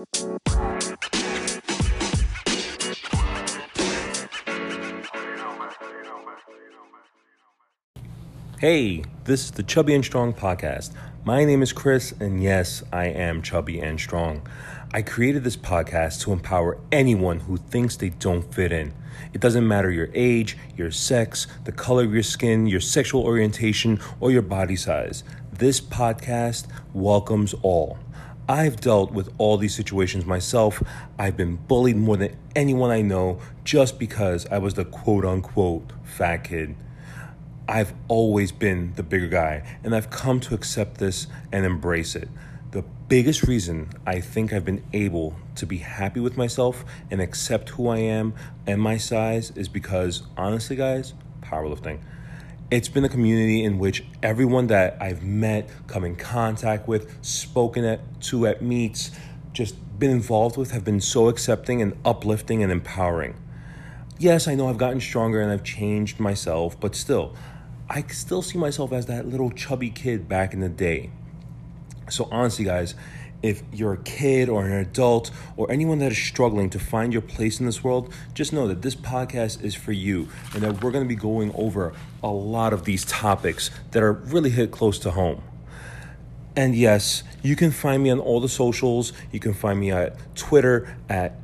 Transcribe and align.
Hey, 0.00 0.06
this 9.24 9.44
is 9.44 9.50
the 9.50 9.62
Chubby 9.62 9.94
and 9.94 10.02
Strong 10.02 10.34
podcast. 10.34 10.94
My 11.24 11.44
name 11.44 11.60
is 11.62 11.74
Chris, 11.74 12.12
and 12.18 12.42
yes, 12.42 12.82
I 12.90 13.08
am 13.08 13.42
chubby 13.42 13.78
and 13.80 14.00
strong. 14.00 14.48
I 14.94 15.02
created 15.02 15.44
this 15.44 15.58
podcast 15.58 16.22
to 16.22 16.32
empower 16.32 16.78
anyone 16.90 17.40
who 17.40 17.58
thinks 17.58 17.96
they 17.96 18.08
don't 18.08 18.54
fit 18.54 18.72
in. 18.72 18.94
It 19.34 19.42
doesn't 19.42 19.68
matter 19.68 19.90
your 19.90 20.08
age, 20.14 20.56
your 20.78 20.90
sex, 20.90 21.46
the 21.64 21.72
color 21.72 22.04
of 22.04 22.14
your 22.14 22.22
skin, 22.22 22.66
your 22.66 22.80
sexual 22.80 23.24
orientation, 23.24 24.00
or 24.18 24.30
your 24.30 24.40
body 24.40 24.76
size. 24.76 25.24
This 25.52 25.78
podcast 25.78 26.68
welcomes 26.94 27.52
all. 27.60 27.98
I've 28.48 28.80
dealt 28.80 29.12
with 29.12 29.32
all 29.38 29.56
these 29.56 29.74
situations 29.74 30.24
myself. 30.24 30.82
I've 31.18 31.36
been 31.36 31.56
bullied 31.56 31.96
more 31.96 32.16
than 32.16 32.36
anyone 32.56 32.90
I 32.90 33.02
know 33.02 33.38
just 33.64 33.98
because 33.98 34.46
I 34.46 34.58
was 34.58 34.74
the 34.74 34.84
quote 34.84 35.24
unquote 35.24 35.92
fat 36.02 36.44
kid. 36.44 36.74
I've 37.68 37.94
always 38.08 38.50
been 38.50 38.94
the 38.96 39.04
bigger 39.04 39.28
guy, 39.28 39.62
and 39.84 39.94
I've 39.94 40.10
come 40.10 40.40
to 40.40 40.54
accept 40.54 40.98
this 40.98 41.28
and 41.52 41.64
embrace 41.64 42.16
it. 42.16 42.28
The 42.72 42.82
biggest 43.08 43.44
reason 43.44 43.90
I 44.06 44.20
think 44.20 44.52
I've 44.52 44.64
been 44.64 44.82
able 44.92 45.36
to 45.54 45.66
be 45.66 45.78
happy 45.78 46.18
with 46.18 46.36
myself 46.36 46.84
and 47.10 47.20
accept 47.20 47.70
who 47.70 47.88
I 47.88 47.98
am 47.98 48.34
and 48.66 48.80
my 48.80 48.96
size 48.96 49.52
is 49.52 49.68
because, 49.68 50.24
honestly, 50.36 50.76
guys, 50.76 51.14
powerlifting. 51.42 52.00
It's 52.70 52.88
been 52.88 53.04
a 53.04 53.08
community 53.08 53.64
in 53.64 53.80
which 53.80 54.04
everyone 54.22 54.68
that 54.68 54.96
I've 55.00 55.24
met, 55.24 55.68
come 55.88 56.04
in 56.04 56.14
contact 56.14 56.86
with, 56.86 57.12
spoken 57.20 57.84
at, 57.84 58.20
to 58.22 58.46
at 58.46 58.62
meets, 58.62 59.10
just 59.52 59.74
been 59.98 60.12
involved 60.12 60.56
with 60.56 60.70
have 60.70 60.84
been 60.84 61.00
so 61.00 61.26
accepting 61.26 61.82
and 61.82 61.96
uplifting 62.04 62.62
and 62.62 62.70
empowering. 62.70 63.34
Yes, 64.20 64.46
I 64.46 64.54
know 64.54 64.68
I've 64.68 64.78
gotten 64.78 65.00
stronger 65.00 65.40
and 65.40 65.50
I've 65.50 65.64
changed 65.64 66.20
myself, 66.20 66.78
but 66.78 66.94
still, 66.94 67.34
I 67.88 68.02
still 68.02 68.40
see 68.40 68.56
myself 68.56 68.92
as 68.92 69.06
that 69.06 69.26
little 69.26 69.50
chubby 69.50 69.90
kid 69.90 70.28
back 70.28 70.54
in 70.54 70.60
the 70.60 70.68
day. 70.68 71.10
So, 72.08 72.28
honestly, 72.30 72.64
guys, 72.64 72.94
if 73.42 73.62
you're 73.72 73.94
a 73.94 74.02
kid 74.02 74.48
or 74.48 74.66
an 74.66 74.72
adult 74.72 75.30
or 75.56 75.70
anyone 75.70 75.98
that 75.98 76.12
is 76.12 76.18
struggling 76.18 76.70
to 76.70 76.78
find 76.78 77.12
your 77.12 77.22
place 77.22 77.60
in 77.60 77.66
this 77.66 77.82
world, 77.82 78.12
just 78.34 78.52
know 78.52 78.68
that 78.68 78.82
this 78.82 78.94
podcast 78.94 79.62
is 79.62 79.74
for 79.74 79.92
you 79.92 80.28
and 80.54 80.62
that 80.62 80.82
we're 80.82 80.90
going 80.90 81.04
to 81.04 81.08
be 81.08 81.14
going 81.14 81.52
over 81.54 81.92
a 82.22 82.28
lot 82.28 82.72
of 82.72 82.84
these 82.84 83.04
topics 83.04 83.70
that 83.92 84.02
are 84.02 84.12
really 84.12 84.50
hit 84.50 84.70
close 84.70 84.98
to 84.98 85.10
home. 85.10 85.42
And 86.56 86.74
yes, 86.74 87.22
you 87.42 87.56
can 87.56 87.70
find 87.70 88.02
me 88.02 88.10
on 88.10 88.18
all 88.18 88.40
the 88.40 88.48
socials. 88.48 89.12
You 89.32 89.40
can 89.40 89.54
find 89.54 89.78
me 89.80 89.90
at 89.92 90.16
Twitter 90.34 90.96
at 91.08 91.36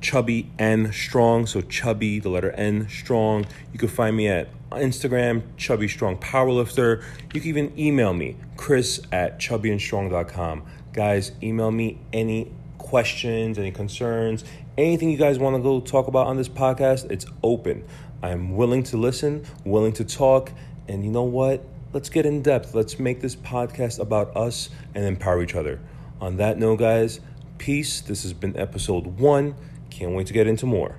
chubby 0.00 0.50
n 0.58 0.92
strong 0.92 1.46
so 1.46 1.60
chubby 1.60 2.18
the 2.18 2.28
letter 2.28 2.50
n 2.52 2.88
strong. 2.88 3.46
You 3.72 3.78
can 3.78 3.88
find 3.88 4.16
me 4.16 4.28
at 4.28 4.48
instagram 4.70 5.42
chubby 5.56 5.88
strong 5.88 6.16
powerlifter. 6.18 7.02
You 7.32 7.40
can 7.40 7.48
even 7.48 7.78
email 7.78 8.12
me 8.12 8.36
chris 8.56 9.00
at 9.12 9.38
chubbyandstrong.com 9.38 10.62
guys 10.92 11.32
email 11.42 11.70
me 11.70 11.98
any 12.12 12.52
questions 12.78 13.58
any 13.58 13.70
concerns 13.70 14.44
anything 14.76 15.10
you 15.10 15.16
guys 15.16 15.38
want 15.38 15.54
to 15.54 15.62
go 15.62 15.80
talk 15.80 16.06
about 16.08 16.26
on 16.26 16.36
this 16.36 16.48
podcast 16.48 17.10
it's 17.10 17.26
open. 17.42 17.84
I'm 18.22 18.56
willing 18.56 18.82
to 18.84 18.96
listen 18.96 19.44
willing 19.64 19.92
to 19.94 20.04
talk 20.04 20.52
and 20.88 21.04
you 21.04 21.10
know 21.10 21.24
what? 21.24 21.64
Let's 21.92 22.08
get 22.08 22.26
in 22.26 22.42
depth. 22.42 22.74
Let's 22.74 22.98
make 22.98 23.20
this 23.20 23.36
podcast 23.36 23.98
about 23.98 24.36
us 24.36 24.70
and 24.94 25.04
empower 25.04 25.42
each 25.42 25.54
other. 25.54 25.80
On 26.20 26.36
that 26.36 26.58
note 26.58 26.76
guys 26.76 27.20
peace. 27.58 28.00
This 28.00 28.22
has 28.22 28.32
been 28.32 28.56
episode 28.56 29.06
one 29.18 29.54
can't 29.98 30.12
wait 30.12 30.28
to 30.28 30.32
get 30.32 30.46
into 30.46 30.64
more. 30.64 30.96